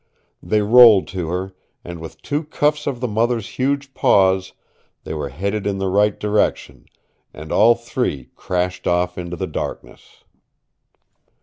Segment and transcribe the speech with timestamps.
[0.41, 1.53] They rolled to her,
[1.85, 4.53] and with two cuffs of the mother's huge paws
[5.03, 6.85] they were headed in the right direction,
[7.35, 10.23] and all three crashed off into darkness.